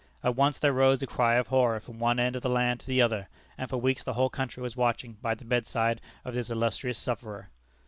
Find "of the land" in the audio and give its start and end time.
2.35-2.79